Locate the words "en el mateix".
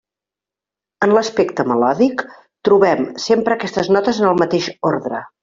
4.25-4.73